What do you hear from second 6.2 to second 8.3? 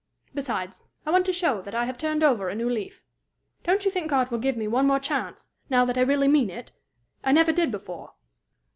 mean it? I never did before."